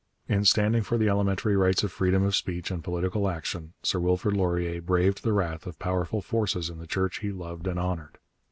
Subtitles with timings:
[0.27, 4.35] In standing for the elementary rights of freedom of speech and political action, Sir Wilfrid
[4.35, 8.17] Laurier braved the wrath of powerful forces in the Church he loved and honoured.